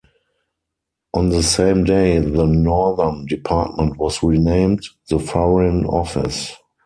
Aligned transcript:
On 1.13 1.29
the 1.29 1.43
same 1.43 1.83
day, 1.83 2.17
the 2.17 2.47
Northern 2.47 3.27
Department 3.27 3.97
was 3.97 4.23
renamed 4.23 4.81
the 5.09 5.19
Foreign 5.19 5.85
Office. 5.85 6.55